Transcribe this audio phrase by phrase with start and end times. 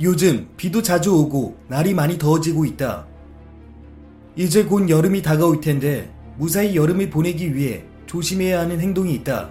[0.00, 3.06] 요즘 비도 자주 오고 날이 많이 더워지고 있다.
[4.34, 9.50] 이제 곧 여름이 다가올 텐데 무사히 여름을 보내기 위해 조심해야 하는 행동이 있다.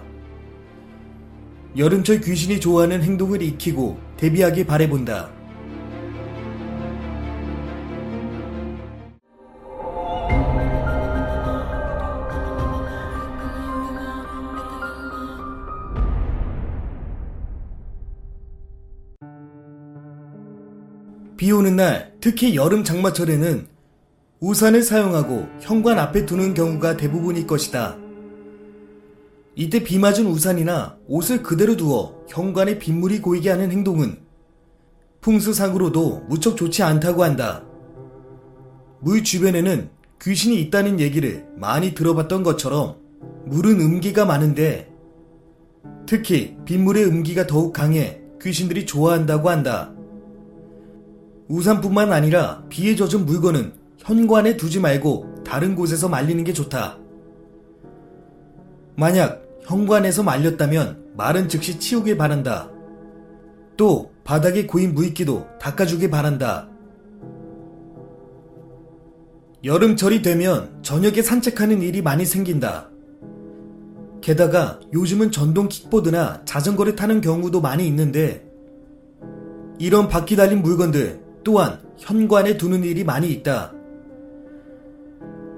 [1.76, 5.30] 여름철 귀신이 좋아하는 행동을 익히고 대비하길 바래본다.
[21.36, 23.66] 비 오는 날, 특히 여름 장마철에는
[24.38, 27.96] 우산을 사용하고 현관 앞에 두는 경우가 대부분일 것이다.
[29.56, 34.18] 이때 비 맞은 우산이나 옷을 그대로 두어 현관에 빗물이 고이게 하는 행동은
[35.22, 37.64] 풍수상으로도 무척 좋지 않다고 한다.
[39.00, 42.96] 물 주변에는 귀신이 있다는 얘기를 많이 들어봤던 것처럼
[43.46, 44.90] 물은 음기가 많은데
[46.06, 49.93] 특히 빗물의 음기가 더욱 강해 귀신들이 좋아한다고 한다.
[51.48, 56.98] 우산뿐만 아니라 비에 젖은 물건은 현관에 두지 말고 다른 곳에서 말리는 게 좋다.
[58.96, 62.70] 만약 현관에서 말렸다면 말은 즉시 치우길 바란다.
[63.76, 66.68] 또 바닥에 고인 물기도 닦아주길 바란다.
[69.64, 72.90] 여름철이 되면 저녁에 산책하는 일이 많이 생긴다.
[74.20, 78.46] 게다가 요즘은 전동 킥보드나 자전거를 타는 경우도 많이 있는데
[79.78, 83.72] 이런 바퀴 달린 물건들 또한 현관에 두는 일이 많이 있다.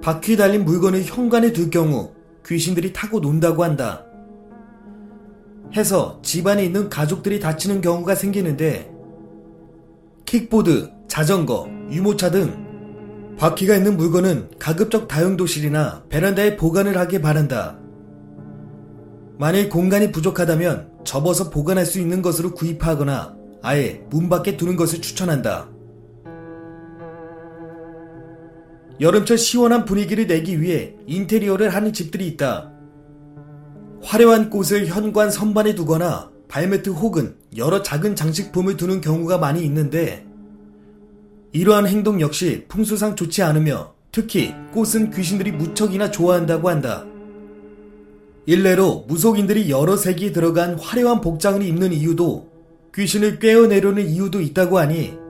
[0.03, 2.13] 바퀴 달린 물건을 현관에 둘 경우
[2.45, 4.05] 귀신들이 타고 논다고 한다.
[5.75, 8.93] 해서 집안에 있는 가족들이 다치는 경우가 생기는데
[10.25, 12.67] 킥보드, 자전거, 유모차 등
[13.39, 17.79] 바퀴가 있는 물건은 가급적 다용도실이나 베란다에 보관을 하길 바란다.
[19.39, 25.76] 만일 공간이 부족하다면 접어서 보관할 수 있는 것으로 구입하거나 아예 문 밖에 두는 것을 추천한다.
[29.01, 32.73] 여름철 시원한 분위기를 내기 위해 인테리어를 하는 집들이 있다.
[34.03, 40.27] 화려한 꽃을 현관 선반에 두거나 발매트 혹은 여러 작은 장식품을 두는 경우가 많이 있는데
[41.53, 47.05] 이러한 행동 역시 풍수상 좋지 않으며 특히 꽃은 귀신들이 무척이나 좋아한다고 한다.
[48.47, 52.49] 일례로 무속인들이 여러 색이 들어간 화려한 복장을 입는 이유도
[52.95, 55.26] 귀신을 꿰어내려는 이유도 있다고 하니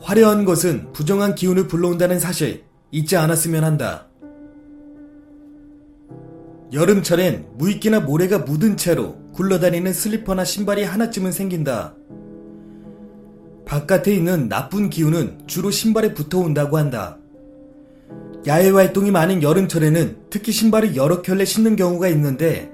[0.00, 4.08] 화려한 것은 부정한 기운을 불러온다는 사실 잊지 않았으면 한다.
[6.72, 11.94] 여름철엔 무익기나 모래가 묻은 채로 굴러다니는 슬리퍼나 신발이 하나쯤은 생긴다.
[13.64, 17.18] 바깥에 있는 나쁜 기운은 주로 신발에 붙어온다고 한다.
[18.46, 22.70] 야외 활동이 많은 여름철에는 특히 신발을 여러 켤레 신는 경우가 있는데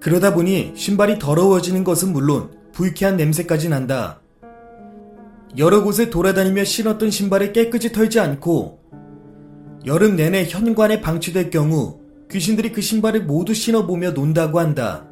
[0.00, 4.20] 그러다 보니 신발이 더러워지는 것은 물론 불쾌한 냄새까지 난다.
[5.58, 8.80] 여러 곳에 돌아다니며 신었던 신발을 깨끗이 털지 않고
[9.86, 12.00] 여름 내내 현관에 방치될 경우
[12.30, 15.06] 귀신들이 그 신발을 모두 신어보며 논다고 한다.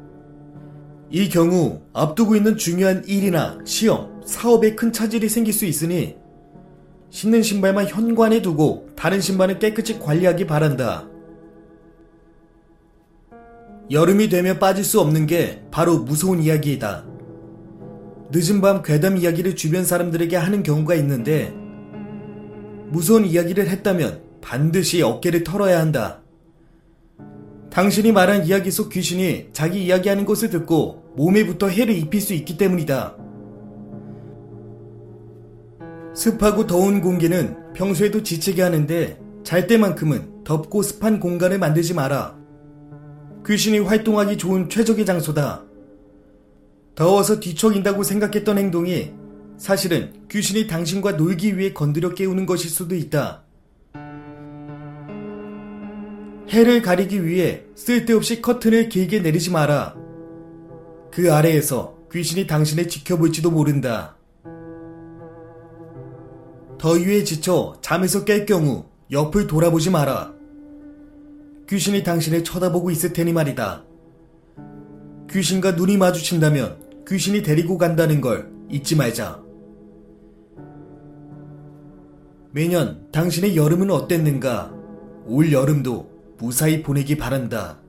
[1.09, 6.15] 이 경우 앞두고 있는 중요한 일이나 시험, 사업에 큰 차질이 생길 수 있으니
[7.09, 11.07] 신는 신발만 현관에 두고 다른 신발은 깨끗이 관리하기 바란다.
[13.89, 17.14] 여름이 되면 빠질 수 없는 게 바로 무서운 이야기이다.
[18.37, 21.55] 늦은 밤 괴담 이야기를 주변 사람들에게 하는 경우가 있는데
[22.89, 26.21] 무서운 이야기를 했다면 반드시 어깨를 털어야 한다.
[27.71, 33.15] 당신이 말한 이야기 속 귀신이 자기 이야기하는 것을 듣고 몸에부터 해를 입힐 수 있기 때문이다.
[36.13, 42.37] 습하고 더운 공기는 평소에도 지치게 하는데 잘 때만큼은 덥고 습한 공간을 만들지 마라.
[43.45, 45.63] 귀신이 활동하기 좋은 최적의 장소다.
[46.95, 49.11] 더워서 뒤척인다고 생각했던 행동이
[49.57, 53.43] 사실은 귀신이 당신과 놀기 위해 건드려 깨우는 것일 수도 있다.
[56.49, 59.95] 해를 가리기 위해 쓸데없이 커튼을 길게 내리지 마라.
[61.11, 64.15] 그 아래에서 귀신이 당신을 지켜볼지도 모른다.
[66.77, 70.33] 더위에 지쳐 잠에서 깰 경우 옆을 돌아보지 마라.
[71.67, 73.83] 귀신이 당신을 쳐다보고 있을 테니 말이다.
[75.35, 79.43] 귀신과 눈이 마주친다면 귀신이 데리고 간다는 걸 잊지 말자.
[82.51, 84.73] 매년 당신의 여름은 어땠는가?
[85.25, 87.81] 올 여름도 무사히 보내기 바란다.